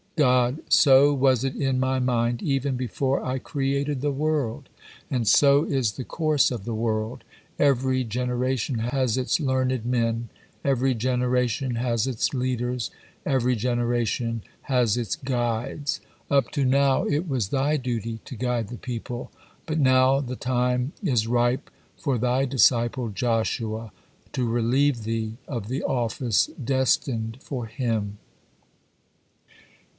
[0.17, 4.67] God: "So was it in My mind even before I created the world,
[5.11, 7.23] and so is the course of the world;
[7.57, 10.29] every generation has its learned men,
[10.63, 12.89] every generation has its leaders,
[13.27, 16.01] every generation has its guides.
[16.29, 19.31] Up to now it was thy duty to guide the people,
[19.65, 23.91] but not the time it ripe for thy disciple Joshua
[24.33, 28.17] to relieve thee of the office destined for him."